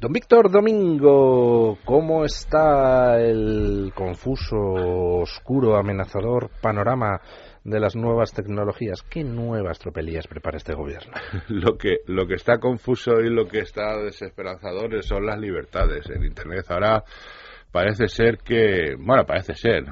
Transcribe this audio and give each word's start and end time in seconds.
Don 0.00 0.14
Víctor 0.14 0.50
Domingo, 0.50 1.76
¿cómo 1.84 2.24
está 2.24 3.20
el 3.20 3.92
confuso, 3.94 4.56
oscuro, 4.56 5.76
amenazador 5.76 6.48
panorama 6.62 7.20
de 7.64 7.80
las 7.80 7.94
nuevas 7.96 8.32
tecnologías? 8.32 9.02
¿Qué 9.02 9.22
nuevas 9.24 9.78
tropelías 9.78 10.26
prepara 10.26 10.56
este 10.56 10.72
gobierno? 10.72 11.12
Lo 11.48 11.76
que, 11.76 11.98
lo 12.06 12.26
que 12.26 12.36
está 12.36 12.56
confuso 12.56 13.20
y 13.20 13.28
lo 13.28 13.46
que 13.46 13.58
está 13.58 13.98
desesperanzador 13.98 15.02
son 15.02 15.26
las 15.26 15.38
libertades 15.38 16.08
en 16.08 16.24
Internet. 16.24 16.64
Ahora 16.70 17.04
parece 17.70 18.08
ser 18.08 18.38
que, 18.38 18.94
bueno, 18.98 19.26
parece 19.26 19.54
ser, 19.54 19.84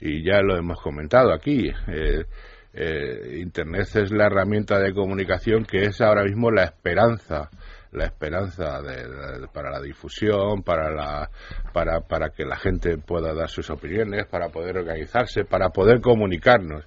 y 0.00 0.24
ya 0.24 0.40
lo 0.40 0.56
hemos 0.56 0.80
comentado 0.80 1.30
aquí, 1.30 1.70
eh, 1.88 2.24
eh, 2.72 3.38
Internet 3.42 3.86
es 3.96 4.12
la 4.12 4.28
herramienta 4.28 4.78
de 4.78 4.94
comunicación 4.94 5.66
que 5.66 5.82
es 5.82 6.00
ahora 6.00 6.24
mismo 6.24 6.50
la 6.50 6.64
esperanza 6.64 7.50
la 7.92 8.06
esperanza 8.06 8.80
de, 8.80 9.46
para 9.52 9.70
la 9.70 9.80
difusión, 9.80 10.62
para, 10.62 10.90
la, 10.90 11.30
para, 11.72 12.00
para 12.00 12.30
que 12.30 12.44
la 12.44 12.56
gente 12.56 12.98
pueda 12.98 13.34
dar 13.34 13.48
sus 13.48 13.70
opiniones, 13.70 14.26
para 14.26 14.48
poder 14.48 14.78
organizarse, 14.78 15.44
para 15.44 15.70
poder 15.70 16.00
comunicarnos. 16.00 16.84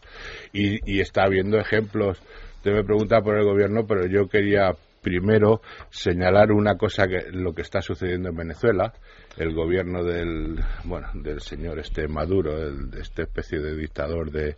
Y, 0.52 0.80
y 0.92 1.00
está 1.00 1.24
habiendo 1.24 1.58
ejemplos. 1.58 2.22
Usted 2.58 2.72
me 2.72 2.84
pregunta 2.84 3.22
por 3.22 3.38
el 3.38 3.46
gobierno, 3.46 3.86
pero 3.88 4.08
yo 4.08 4.28
quería 4.28 4.72
primero 5.06 5.62
señalar 5.92 6.52
una 6.52 6.78
cosa 6.78 7.08
que 7.08 7.32
lo 7.32 7.54
que 7.54 7.62
está 7.62 7.80
sucediendo 7.80 8.30
en 8.30 8.38
Venezuela 8.38 8.92
el 9.38 9.54
gobierno 9.54 10.04
del 10.04 10.60
bueno 10.84 11.10
del 11.14 11.42
señor 11.42 11.78
este 11.78 12.08
Maduro 12.08 12.58
el, 12.58 12.90
este 13.00 13.22
especie 13.22 13.60
de 13.60 13.76
dictador 13.76 14.32
de 14.32 14.56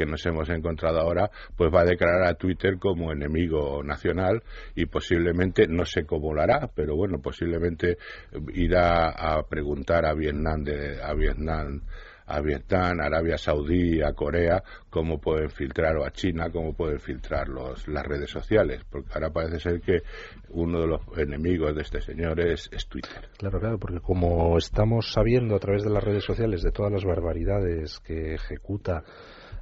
que 0.00 0.06
nos 0.06 0.24
hemos 0.24 0.48
encontrado 0.48 0.98
ahora, 0.98 1.30
pues 1.58 1.70
va 1.70 1.82
a 1.82 1.84
declarar 1.84 2.26
a 2.26 2.32
Twitter 2.32 2.78
como 2.78 3.12
enemigo 3.12 3.82
nacional 3.82 4.42
y 4.74 4.86
posiblemente, 4.86 5.66
no 5.68 5.84
sé 5.84 6.06
cómo 6.06 6.32
lo 6.32 6.40
hará, 6.40 6.70
pero 6.74 6.96
bueno, 6.96 7.18
posiblemente 7.20 7.98
irá 8.54 9.10
a 9.10 9.42
preguntar 9.42 10.06
a 10.06 10.14
Vietnam, 10.14 10.64
de, 10.64 11.02
a 11.02 11.12
Vietnam 11.12 11.82
a 12.30 12.40
Vietnam, 12.40 13.00
Arabia 13.00 13.36
Saudí, 13.36 14.00
a 14.02 14.12
Corea, 14.12 14.62
cómo 14.88 15.18
pueden 15.18 15.50
filtrar, 15.50 15.96
o 15.96 16.04
a 16.04 16.12
China, 16.12 16.48
cómo 16.52 16.74
pueden 16.74 17.00
filtrar 17.00 17.48
los, 17.48 17.88
las 17.88 18.06
redes 18.06 18.30
sociales. 18.30 18.82
Porque 18.88 19.08
ahora 19.14 19.30
parece 19.30 19.58
ser 19.58 19.80
que 19.80 20.02
uno 20.50 20.80
de 20.80 20.86
los 20.86 21.00
enemigos 21.18 21.74
de 21.74 21.82
este 21.82 22.00
señor 22.00 22.38
es, 22.38 22.70
es, 22.72 22.86
Twitter. 22.86 23.28
Claro, 23.36 23.58
claro, 23.58 23.78
porque 23.80 23.98
como 23.98 24.56
estamos 24.58 25.10
sabiendo 25.10 25.56
a 25.56 25.58
través 25.58 25.82
de 25.82 25.90
las 25.90 26.04
redes 26.04 26.22
sociales 26.22 26.62
de 26.62 26.70
todas 26.70 26.92
las 26.92 27.04
barbaridades 27.04 27.98
que 27.98 28.34
ejecuta 28.34 29.02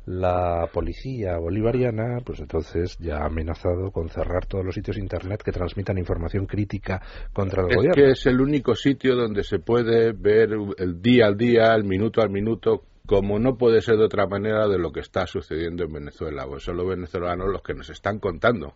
la 0.09 0.67
policía 0.73 1.37
bolivariana, 1.37 2.21
pues 2.25 2.41
entonces 2.41 2.97
ya 2.99 3.19
ha 3.19 3.27
amenazado 3.27 3.91
con 3.91 4.09
cerrar 4.09 4.47
todos 4.47 4.65
los 4.65 4.75
sitios 4.75 4.97
internet 4.97 5.43
que 5.43 5.53
transmitan 5.53 5.99
información 5.99 6.47
crítica 6.47 7.03
contra 7.35 7.63
el 7.63 7.77
gobierno. 7.77 7.91
Es 7.91 7.95
que 7.95 8.11
es 8.13 8.27
el 8.27 8.41
único 8.41 8.75
sitio 8.75 9.15
donde 9.15 9.45
se 9.45 9.59
puede 9.59 10.13
ver 10.13 10.49
el 10.79 11.03
día 11.03 11.27
al 11.27 11.37
día, 11.37 11.75
el 11.75 11.85
minuto 11.85 12.23
al 12.23 12.31
minuto, 12.31 12.85
como 13.09 13.39
no 13.39 13.57
puede 13.57 13.81
ser 13.81 13.97
de 13.97 14.05
otra 14.05 14.27
manera 14.27 14.69
de 14.69 14.79
lo 14.79 14.93
que 14.93 15.01
está 15.01 15.27
sucediendo 15.27 15.83
en 15.83 15.95
Venezuela. 15.95 16.47
Pues 16.47 16.63
son 16.63 16.77
los 16.77 16.87
venezolanos 16.87 17.49
los 17.51 17.63
que 17.63 17.73
nos 17.73 17.89
están 17.89 18.19
contando 18.19 18.75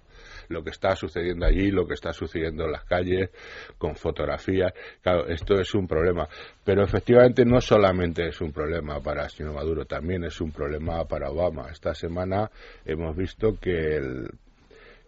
lo 0.49 0.65
que 0.65 0.71
está 0.71 0.97
sucediendo 0.97 1.45
allí, 1.45 1.71
lo 1.71 1.87
que 1.87 1.93
está 1.93 2.15
sucediendo 2.15 2.65
en 2.65 2.73
las 2.73 2.85
calles, 2.85 3.29
con 3.77 3.95
fotografías. 3.95 4.73
Claro, 5.03 5.29
esto 5.29 5.61
es 5.61 5.75
un 5.75 5.87
problema. 5.87 6.27
Pero 6.65 6.83
efectivamente 6.83 7.45
no 7.45 7.61
solamente 7.61 8.27
es 8.27 8.41
un 8.41 8.53
problema 8.53 9.01
para 9.01 9.25
el 9.25 9.31
señor 9.31 9.53
Maduro, 9.53 9.85
también 9.85 10.25
es 10.25 10.41
un 10.41 10.51
problema 10.51 11.05
para 11.05 11.31
Obama. 11.31 11.69
Esta 11.71 11.95
semana 11.95 12.51
hemos 12.87 13.15
visto 13.15 13.59
que 13.61 13.97
el 13.97 14.31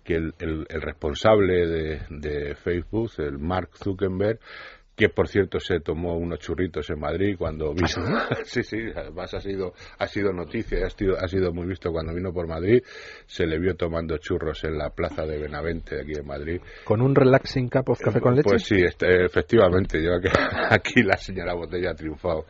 que 0.04 0.16
el, 0.16 0.66
responsable 0.68 1.66
de, 1.66 2.00
de, 2.10 2.54
Facebook, 2.56 3.10
el 3.16 3.38
Mark 3.38 3.70
Zuckerberg, 3.82 4.38
que 4.96 5.08
por 5.08 5.28
cierto 5.28 5.58
se 5.58 5.80
tomó 5.80 6.16
unos 6.16 6.38
churritos 6.38 6.88
en 6.90 7.00
Madrid 7.00 7.36
cuando 7.36 7.72
vino. 7.74 7.88
sí, 8.44 8.62
sí, 8.62 8.78
además 8.94 9.34
ha 9.34 9.40
sido, 9.40 9.74
ha 9.98 10.06
sido 10.06 10.32
noticia, 10.32 10.86
ha 10.86 10.90
sido, 10.90 11.16
ha 11.18 11.26
sido 11.26 11.52
muy 11.52 11.66
visto 11.66 11.90
cuando 11.90 12.14
vino 12.14 12.32
por 12.32 12.46
Madrid. 12.46 12.82
Se 13.26 13.46
le 13.46 13.58
vio 13.58 13.74
tomando 13.74 14.18
churros 14.18 14.62
en 14.64 14.78
la 14.78 14.90
plaza 14.90 15.26
de 15.26 15.38
Benavente, 15.38 16.00
aquí 16.00 16.12
en 16.18 16.26
Madrid. 16.26 16.60
¿Con 16.84 17.00
un 17.00 17.14
relaxing 17.14 17.68
cup 17.68 17.90
of 17.90 18.00
café 18.00 18.20
con 18.20 18.36
leche? 18.36 18.48
Pues 18.48 18.64
sí, 18.64 18.76
este, 18.76 19.24
efectivamente. 19.24 20.02
Yo 20.02 20.12
aquí 20.70 21.02
la 21.02 21.16
señora 21.16 21.54
Botella 21.54 21.90
ha 21.90 21.94
triunfado 21.94 22.46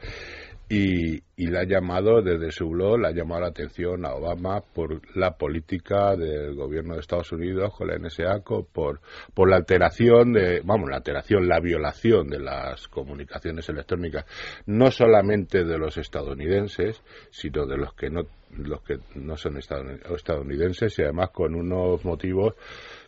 y, 0.69 1.22
y 1.36 1.47
le 1.47 1.58
ha 1.58 1.64
llamado 1.64 2.22
desde 2.22 2.50
su 2.50 2.69
blog, 2.69 2.98
le 2.98 3.08
ha 3.08 3.12
llamado 3.12 3.42
la 3.42 3.48
atención 3.48 4.06
a 4.06 4.14
Obama 4.14 4.60
por 4.60 5.00
la 5.16 5.36
política 5.36 6.16
del 6.16 6.54
gobierno 6.54 6.94
de 6.94 7.00
Estados 7.00 7.32
Unidos 7.32 7.75
con 7.76 7.88
la 7.88 7.98
NSA, 7.98 8.41
por, 8.72 9.00
por 9.34 9.50
la 9.50 9.56
alteración 9.56 10.32
de, 10.32 10.62
vamos, 10.64 10.88
la 10.88 10.97
alteración, 10.97 11.48
la 11.48 11.60
violación 11.60 12.28
de 12.28 12.41
las 12.41 12.88
comunicaciones 12.88 13.69
electrónicas, 13.69 14.24
no 14.66 14.91
solamente 14.91 15.64
de 15.64 15.78
los 15.78 15.98
estadounidenses, 15.98 17.03
sino 17.30 17.66
de 17.66 17.76
los 17.76 17.92
que 17.94 18.08
no, 18.08 18.22
los 18.56 18.82
que 18.82 18.98
no 19.16 19.36
son 19.36 19.58
estadounidenses 19.58 20.98
y 20.98 21.03
además 21.03 21.30
con 21.30 21.54
unos 21.54 22.04
motivos 22.04 22.54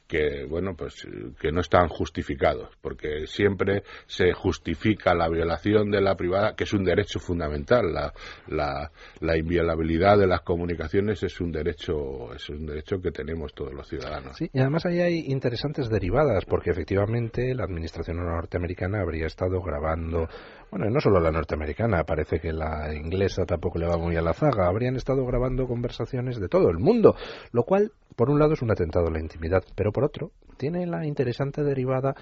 que 0.06 0.44
bueno 0.48 0.74
pues 0.76 1.06
que 1.40 1.50
no 1.52 1.60
están 1.60 1.88
justificados 1.88 2.70
porque 2.80 3.26
siempre 3.26 3.82
se 4.06 4.32
justifica 4.32 5.14
la 5.14 5.28
violación 5.28 5.90
de 5.90 6.00
la 6.00 6.14
privada 6.14 6.54
que 6.54 6.64
es 6.64 6.72
un 6.72 6.84
derecho 6.84 7.18
fundamental. 7.18 7.92
La, 7.92 8.12
la, 8.48 8.90
la 9.20 9.36
inviolabilidad 9.36 10.18
de 10.18 10.26
las 10.26 10.42
comunicaciones 10.42 11.22
es 11.22 11.40
un 11.40 11.52
derecho 11.52 12.32
es 12.34 12.48
un 12.48 12.66
derecho 12.66 13.00
que 13.00 13.10
tenemos 13.10 13.52
todos 13.54 13.72
los 13.72 13.88
ciudadanos. 13.88 14.36
Sí 14.36 14.50
y 14.52 14.60
además 14.60 14.86
ahí 14.86 15.00
hay 15.00 15.18
interesantes 15.26 15.88
derivadas 15.88 16.44
porque 16.44 16.70
efectivamente 16.70 17.54
la 17.54 17.64
administración 17.64 18.18
norteamericana 18.18 19.00
habría 19.00 19.26
estado 19.26 19.60
grabando 19.60 20.28
bueno, 20.70 20.90
no 20.90 21.00
solo 21.00 21.20
la 21.20 21.30
norteamericana, 21.30 22.04
parece 22.04 22.40
que 22.40 22.52
la 22.52 22.92
inglesa 22.94 23.44
tampoco 23.46 23.78
le 23.78 23.86
va 23.86 23.96
muy 23.96 24.16
a 24.16 24.22
la 24.22 24.34
zaga. 24.34 24.66
Habrían 24.68 24.96
estado 24.96 25.24
grabando 25.24 25.66
conversaciones 25.66 26.40
de 26.40 26.48
todo 26.48 26.70
el 26.70 26.78
mundo, 26.78 27.14
lo 27.52 27.62
cual, 27.64 27.92
por 28.16 28.30
un 28.30 28.38
lado, 28.38 28.54
es 28.54 28.62
un 28.62 28.70
atentado 28.70 29.08
a 29.08 29.10
la 29.10 29.20
intimidad, 29.20 29.62
pero 29.74 29.92
por 29.92 30.04
otro, 30.04 30.32
tiene 30.56 30.86
la 30.86 31.06
interesante 31.06 31.62
derivada 31.62 32.14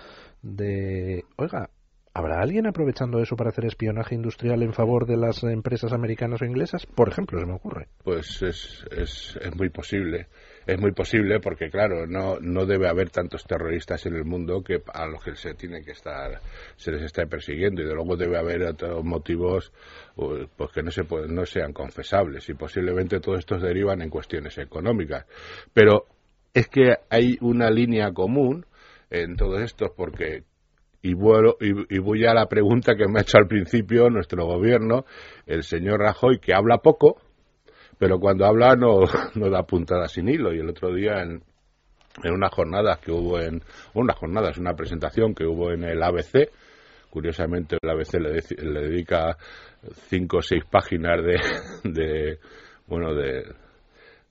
de, 0.43 1.25
oiga, 1.37 1.71
¿Habrá 2.15 2.41
alguien 2.41 2.67
aprovechando 2.67 3.21
eso 3.21 3.35
para 3.37 3.51
hacer 3.51 3.65
espionaje 3.65 4.15
industrial 4.15 4.63
en 4.63 4.73
favor 4.73 5.05
de 5.07 5.17
las 5.17 5.43
empresas 5.43 5.93
americanas 5.93 6.41
o 6.43 6.45
inglesas? 6.45 6.87
Por 6.87 7.09
ejemplo, 7.09 7.41
se 7.41 7.47
me 7.47 7.55
ocurre. 7.55 7.89
Pues 8.05 8.41
es, 8.41 8.85
es, 8.91 9.37
es 9.41 9.57
muy 9.57 9.69
posible 9.69 10.29
es 10.67 10.81
muy 10.81 10.93
posible 10.93 11.41
porque 11.41 11.71
claro 11.71 12.07
no 12.07 12.39
no 12.41 12.67
debe 12.67 12.89
haber 12.89 13.11
tantos 13.11 13.45
terroristas 13.45 14.07
en 14.07 14.15
el 14.15 14.25
mundo 14.25 14.63
que 14.63 14.83
a 14.93 15.07
los 15.07 15.23
que 15.23 15.37
se 15.37 15.55
tiene 15.55 15.83
que 15.83 15.93
estar 15.93 16.41
se 16.77 16.93
les 16.93 17.03
está 17.03 17.27
persiguiendo 17.27 17.83
y 17.83 17.87
de 17.87 17.95
luego 17.95 18.17
debe 18.17 18.39
haber 18.39 18.63
otros 18.63 19.05
motivos 19.05 19.73
pues 20.15 20.71
que 20.73 20.83
no 20.83 20.91
se 20.91 21.03
no 21.29 21.45
sean 21.45 21.73
confesables 21.73 22.49
y 22.49 22.55
posiblemente 22.55 23.21
todos 23.21 23.41
estos 23.41 23.63
derivan 23.63 24.01
en 24.01 24.11
cuestiones 24.11 24.57
económicas 24.59 25.27
pero 25.73 26.07
es 26.55 26.69
que 26.69 26.95
hay 27.11 27.37
una 27.41 27.71
línea 27.71 28.13
común 28.13 28.65
en 29.11 29.37
todos 29.37 29.61
estos 29.61 29.91
porque 29.91 30.45
y, 31.05 31.13
vuelo, 31.13 31.59
y, 31.61 31.99
voy 31.99 32.25
a 32.25 32.33
la 32.33 32.47
pregunta 32.47 32.95
que 32.97 33.07
me 33.07 33.19
ha 33.19 33.23
hecho 33.23 33.37
al 33.37 33.47
principio 33.47 34.09
nuestro 34.09 34.47
gobierno, 34.47 35.05
el 35.45 35.63
señor 35.63 36.01
Rajoy, 36.01 36.39
que 36.39 36.55
habla 36.55 36.79
poco, 36.79 37.21
pero 37.99 38.19
cuando 38.19 38.47
habla 38.47 38.75
no, 38.77 39.05
da 39.51 39.65
puntada 39.65 40.09
sin 40.09 40.31
hilo. 40.31 40.55
Y 40.55 40.61
el 40.61 40.71
otro 40.71 40.95
día 40.95 41.21
en, 41.21 41.43
en 42.23 42.33
unas 42.33 42.51
jornadas 42.51 43.01
que 43.01 43.13
hubo 43.13 43.39
en, 43.39 43.63
unas 43.93 44.17
jornadas, 44.17 44.57
una 44.57 44.73
presentación 44.73 45.35
que 45.35 45.45
hubo 45.45 45.73
en 45.73 45.85
el 45.85 46.03
ABC, 46.03 46.51
curiosamente 47.11 47.77
el 47.83 47.91
ABC 47.91 48.15
le, 48.15 48.73
le 48.73 48.81
dedica 48.81 49.37
cinco 50.09 50.39
o 50.39 50.43
seis 50.43 50.65
páginas 50.65 51.23
de, 51.23 51.39
de 51.85 52.39
bueno, 52.87 53.15
de, 53.15 53.45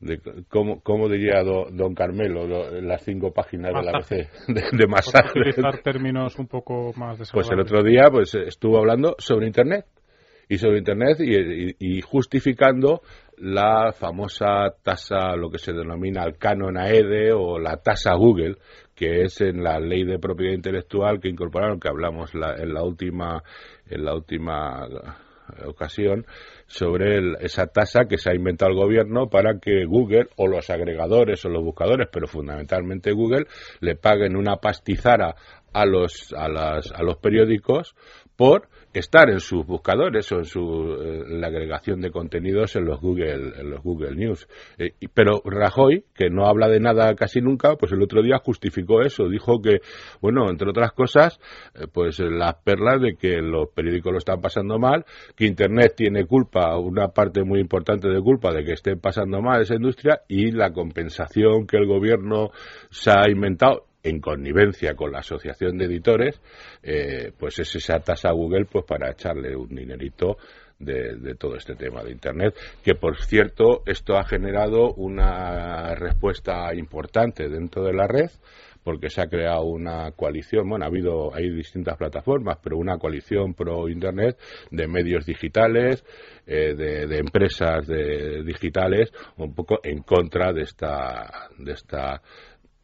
de 0.03 0.19
cómo, 0.49 0.81
cómo 0.81 1.07
diría 1.09 1.41
don 1.43 1.95
Carmelo 1.95 2.45
las 2.81 3.03
cinco 3.03 3.31
páginas 3.31 3.73
del 3.73 3.87
ABC 3.87 4.09
de, 4.47 4.77
de 4.77 4.87
masaje. 4.87 5.39
utilizar 5.39 5.79
términos 5.81 6.37
un 6.37 6.47
poco 6.47 6.91
más 6.95 7.31
Pues 7.31 7.49
el 7.51 7.59
otro 7.59 7.83
día 7.83 8.09
pues 8.11 8.35
estuvo 8.35 8.77
hablando 8.77 9.15
sobre 9.17 9.47
Internet 9.47 9.85
y 10.49 10.57
sobre 10.57 10.79
Internet 10.79 11.17
y, 11.19 12.01
justificando 12.01 13.01
la 13.37 13.91
famosa 13.93 14.75
tasa, 14.83 15.35
lo 15.35 15.49
que 15.49 15.57
se 15.57 15.73
denomina 15.73 16.23
el 16.23 16.37
canon 16.37 16.77
AEDE 16.77 17.33
o 17.33 17.57
la 17.59 17.77
tasa 17.77 18.13
Google, 18.13 18.57
que 18.93 19.23
es 19.23 19.41
en 19.41 19.63
la 19.63 19.79
ley 19.79 20.03
de 20.03 20.19
propiedad 20.19 20.53
intelectual 20.53 21.19
que 21.19 21.29
incorporaron, 21.29 21.79
que 21.79 21.89
hablamos 21.89 22.31
en 22.33 22.73
la 22.73 22.83
última, 22.83 23.41
en 23.89 24.05
la 24.05 24.13
última 24.13 24.87
ocasión, 25.65 26.25
sobre 26.67 27.19
esa 27.41 27.67
tasa 27.67 28.05
que 28.05 28.17
se 28.17 28.31
ha 28.31 28.35
inventado 28.35 28.71
el 28.71 28.77
gobierno 28.77 29.29
para 29.29 29.59
que 29.59 29.85
Google 29.85 30.27
o 30.37 30.47
los 30.47 30.69
agregadores 30.69 31.43
o 31.45 31.49
los 31.49 31.63
buscadores, 31.63 32.07
pero 32.11 32.27
fundamentalmente 32.27 33.11
Google, 33.11 33.45
le 33.79 33.95
paguen 33.95 34.35
una 34.35 34.57
pastizara 34.57 35.35
a 35.73 35.85
los, 35.85 36.33
a, 36.37 36.47
las, 36.47 36.91
a 36.91 37.01
los 37.03 37.17
periódicos 37.17 37.95
por 38.35 38.67
estar 38.93 39.29
en 39.29 39.39
sus 39.39 39.65
buscadores 39.65 40.31
o 40.31 40.37
en 40.37 40.45
su 40.45 40.59
eh, 40.59 41.23
la 41.27 41.47
agregación 41.47 41.99
de 42.01 42.11
contenidos 42.11 42.75
en 42.75 42.85
los 42.85 43.01
Google 43.01 43.53
en 43.59 43.69
los 43.69 43.81
Google 43.81 44.15
News. 44.15 44.47
Eh, 44.77 44.93
pero 45.13 45.41
Rajoy, 45.43 46.05
que 46.13 46.29
no 46.29 46.45
habla 46.45 46.67
de 46.67 46.79
nada 46.79 47.15
casi 47.15 47.41
nunca, 47.41 47.75
pues 47.75 47.91
el 47.91 48.01
otro 48.01 48.21
día 48.21 48.39
justificó 48.43 49.01
eso, 49.01 49.27
dijo 49.27 49.61
que 49.61 49.81
bueno, 50.21 50.49
entre 50.49 50.69
otras 50.69 50.91
cosas, 50.91 51.39
eh, 51.75 51.87
pues 51.91 52.19
las 52.19 52.55
perlas 52.63 53.01
de 53.01 53.15
que 53.15 53.41
los 53.41 53.69
periódicos 53.69 54.11
lo 54.11 54.17
están 54.19 54.41
pasando 54.41 54.77
mal, 54.77 55.05
que 55.35 55.45
internet 55.45 55.93
tiene 55.95 56.25
culpa, 56.25 56.77
una 56.77 57.09
parte 57.09 57.43
muy 57.43 57.59
importante 57.59 58.07
de 58.09 58.21
culpa 58.21 58.53
de 58.53 58.63
que 58.63 58.73
estén 58.73 58.99
pasando 58.99 59.41
mal 59.41 59.61
esa 59.61 59.75
industria 59.75 60.21
y 60.27 60.51
la 60.51 60.71
compensación 60.71 61.65
que 61.65 61.77
el 61.77 61.87
gobierno 61.87 62.51
se 62.89 63.11
ha 63.11 63.29
inventado 63.29 63.85
en 64.03 64.19
connivencia 64.19 64.95
con 64.95 65.11
la 65.11 65.19
asociación 65.19 65.77
de 65.77 65.85
editores, 65.85 66.39
eh, 66.83 67.31
pues 67.39 67.57
es 67.59 67.75
esa 67.75 67.99
tasa 67.99 68.31
Google 68.31 68.65
pues 68.65 68.85
para 68.85 69.11
echarle 69.11 69.55
un 69.55 69.69
dinerito 69.69 70.37
de, 70.79 71.35
todo 71.35 71.55
este 71.55 71.75
tema 71.75 72.03
de 72.03 72.11
Internet, 72.11 72.55
que 72.83 72.95
por 72.95 73.17
cierto 73.21 73.83
esto 73.85 74.17
ha 74.17 74.25
generado 74.25 74.93
una 74.95 75.95
respuesta 75.95 76.73
importante 76.75 77.47
dentro 77.47 77.83
de 77.83 77.93
la 77.93 78.07
red, 78.07 78.29
porque 78.83 79.09
se 79.09 79.21
ha 79.21 79.27
creado 79.27 79.63
una 79.63 80.11
coalición, 80.11 80.67
bueno, 80.67 80.83
ha 80.83 80.89
habido, 80.89 81.33
hay 81.33 81.49
distintas 81.49 81.95
plataformas, 81.95 82.57
pero 82.61 82.77
una 82.77 82.97
coalición 82.97 83.53
pro 83.53 83.87
Internet 83.87 84.37
de 84.71 84.87
medios 84.87 85.25
digitales, 85.25 86.03
eh, 86.45 86.75
de, 86.75 87.07
de, 87.07 87.17
empresas 87.17 87.87
de, 87.87 88.43
digitales, 88.43 89.13
un 89.37 89.55
poco 89.55 89.79
en 89.83 90.03
contra 90.03 90.51
de 90.51 90.63
esta, 90.63 91.47
de 91.57 91.71
esta 91.71 92.21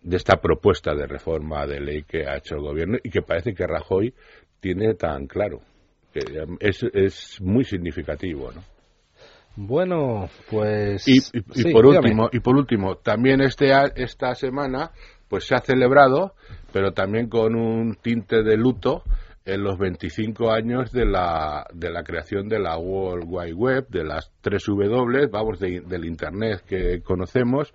de 0.01 0.17
esta 0.17 0.37
propuesta 0.37 0.95
de 0.95 1.07
reforma 1.07 1.65
de 1.65 1.79
ley 1.79 2.03
que 2.03 2.25
ha 2.25 2.37
hecho 2.37 2.55
el 2.55 2.61
gobierno 2.61 2.97
y 3.03 3.09
que 3.09 3.21
parece 3.21 3.53
que 3.53 3.67
Rajoy 3.67 4.13
tiene 4.59 4.93
tan 4.95 5.27
claro. 5.27 5.61
Que 6.13 6.21
es, 6.59 6.83
es 6.93 7.41
muy 7.41 7.63
significativo, 7.63 8.51
¿no? 8.51 8.63
Bueno, 9.55 10.29
pues 10.49 11.05
y, 11.05 11.71
por 11.73 11.85
último 11.85 12.29
y 12.31 12.39
por 12.39 12.55
último 12.55 12.95
también 12.95 13.41
este 13.41 13.71
esta 13.95 14.33
semana 14.33 14.91
pues 15.27 15.45
se 15.45 15.55
ha 15.55 15.59
celebrado, 15.59 16.33
pero 16.71 16.93
también 16.93 17.27
con 17.27 17.55
un 17.55 17.95
tinte 17.95 18.41
de 18.41 18.57
luto 18.57 19.03
en 19.45 19.63
los 19.63 19.77
25 19.77 20.51
años 20.51 20.91
de 20.91 21.05
la, 21.05 21.65
de 21.73 21.89
la 21.91 22.03
creación 22.03 22.47
de 22.47 22.59
la 22.59 22.77
World 22.77 23.25
Wide 23.27 23.53
Web, 23.53 23.87
de 23.89 24.03
las 24.03 24.31
tres 24.41 24.63
W, 24.65 25.27
vamos, 25.27 25.59
del 25.59 26.05
Internet 26.05 26.63
que 26.67 27.01
conocemos, 27.01 27.73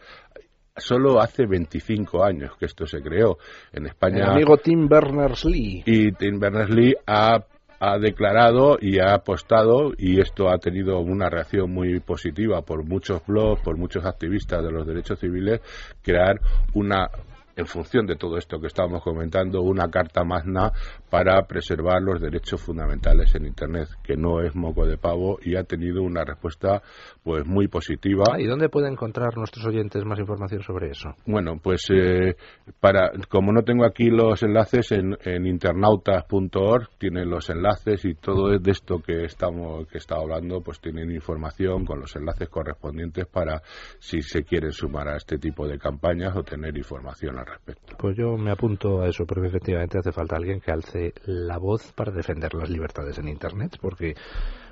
solo 0.76 1.20
hace 1.20 1.46
25 1.46 2.24
años 2.24 2.56
que 2.58 2.66
esto 2.66 2.86
se 2.86 3.00
creó 3.00 3.38
en 3.72 3.86
España. 3.86 4.24
El 4.24 4.30
amigo 4.30 4.56
Tim 4.56 4.88
Berners-Lee. 4.88 5.84
Y 5.86 6.12
Tim 6.12 6.40
Berners-Lee 6.40 6.96
ha, 7.06 7.44
ha 7.78 7.98
declarado 7.98 8.78
y 8.80 8.98
ha 8.98 9.14
apostado, 9.14 9.92
y 9.96 10.20
esto 10.20 10.48
ha 10.48 10.58
tenido 10.58 10.98
una 10.98 11.30
reacción 11.30 11.72
muy 11.72 12.00
positiva 12.00 12.62
por 12.62 12.84
muchos 12.84 13.24
blogs, 13.26 13.62
por 13.62 13.76
muchos 13.76 14.04
activistas 14.04 14.64
de 14.64 14.72
los 14.72 14.86
derechos 14.86 15.20
civiles, 15.20 15.60
crear 16.02 16.40
una 16.74 17.08
en 17.56 17.66
función 17.66 18.06
de 18.06 18.16
todo 18.16 18.36
esto 18.36 18.58
que 18.60 18.66
estábamos 18.66 19.02
comentando, 19.02 19.62
una 19.62 19.88
carta 19.88 20.24
magna 20.24 20.72
para 21.10 21.42
preservar 21.46 22.02
los 22.02 22.20
derechos 22.20 22.60
fundamentales 22.60 23.34
en 23.34 23.46
Internet, 23.46 23.88
que 24.02 24.16
no 24.16 24.40
es 24.40 24.54
moco 24.54 24.86
de 24.86 24.98
pavo 24.98 25.38
y 25.42 25.56
ha 25.56 25.64
tenido 25.64 26.02
una 26.02 26.24
respuesta 26.24 26.82
pues 27.22 27.46
muy 27.46 27.68
positiva. 27.68 28.24
Ah, 28.32 28.40
¿Y 28.40 28.46
dónde 28.46 28.68
pueden 28.68 28.92
encontrar 28.92 29.36
nuestros 29.36 29.64
oyentes 29.66 30.04
más 30.04 30.18
información 30.18 30.62
sobre 30.62 30.90
eso? 30.90 31.14
Bueno, 31.26 31.58
pues 31.62 31.86
eh, 31.90 32.36
para 32.80 33.12
como 33.28 33.52
no 33.52 33.62
tengo 33.62 33.84
aquí 33.84 34.10
los 34.10 34.42
enlaces 34.42 34.92
en, 34.92 35.16
en 35.24 35.46
internautas.org 35.46 36.88
tienen 36.98 37.30
los 37.30 37.48
enlaces 37.50 38.04
y 38.04 38.14
todo 38.14 38.58
de 38.58 38.70
esto 38.70 39.00
que 39.00 39.24
estamos 39.24 39.86
que 39.88 39.98
está 39.98 40.16
hablando, 40.16 40.60
pues 40.60 40.80
tienen 40.80 41.10
información 41.10 41.84
con 41.84 42.00
los 42.00 42.14
enlaces 42.16 42.48
correspondientes 42.48 43.26
para 43.26 43.62
si 43.98 44.22
se 44.22 44.42
quieren 44.42 44.72
sumar 44.72 45.08
a 45.08 45.16
este 45.16 45.38
tipo 45.38 45.66
de 45.66 45.78
campañas 45.78 46.36
o 46.36 46.42
tener 46.42 46.76
información 46.76 47.38
respecto. 47.44 47.96
Pues 47.98 48.16
yo 48.16 48.36
me 48.36 48.50
apunto 48.50 49.02
a 49.02 49.08
eso, 49.08 49.24
porque 49.26 49.48
efectivamente 49.48 49.98
hace 49.98 50.12
falta 50.12 50.36
alguien 50.36 50.60
que 50.60 50.72
alce 50.72 51.12
la 51.26 51.58
voz 51.58 51.92
para 51.92 52.12
defender 52.12 52.54
las 52.54 52.70
libertades 52.70 53.18
en 53.18 53.28
Internet, 53.28 53.78
porque 53.80 54.14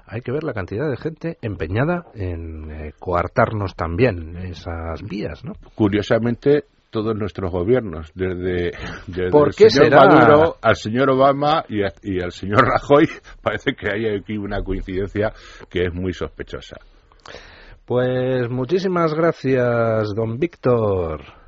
hay 0.07 0.21
que 0.21 0.33
ver 0.33 0.45
la 0.45 0.53
cantidad 0.53 0.89
de 0.91 0.97
gente 0.97 1.39
empeñada 1.43 2.07
en 2.15 2.71
eh, 2.71 2.93
coartarnos 2.99 3.75
también 3.75 4.37
esas 4.37 5.03
vías, 5.03 5.45
¿no? 5.45 5.53
Curiosamente, 5.75 6.65
todos 6.91 7.17
nuestros 7.17 7.51
gobiernos, 7.51 8.13
desde, 8.15 8.73
el 9.07 9.53
señor 9.71 9.95
Maduro 9.95 10.57
al 10.61 10.77
señor 10.77 11.11
Obama 11.11 11.65
y, 11.69 11.81
y 12.03 12.21
al 12.21 12.33
señor 12.33 12.67
Rajoy, 12.67 13.09
parece 13.43 13.73
que 13.75 13.91
hay 13.91 14.17
aquí 14.17 14.37
una 14.37 14.63
coincidencia 14.63 15.33
que 15.71 15.85
es 15.87 15.95
muy 15.95 16.13
sospechosa. 16.13 16.77
Pues 17.87 18.49
muchísimas 18.49 19.13
gracias, 19.15 20.15
don 20.15 20.39
Víctor. 20.39 21.42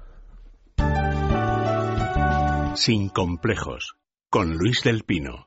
Sin 2.77 3.09
complejos, 3.09 3.95
con 4.31 4.57
Luis 4.57 4.83
del 4.83 5.05
Pino. 5.05 5.43